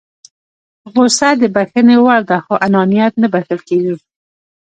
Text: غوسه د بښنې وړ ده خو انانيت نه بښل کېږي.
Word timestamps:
غوسه 0.91 1.29
د 1.41 1.43
بښنې 1.55 1.97
وړ 2.05 2.21
ده 2.29 2.37
خو 2.45 2.53
انانيت 2.67 3.13
نه 3.21 3.27
بښل 3.33 3.59
کېږي. 3.69 3.95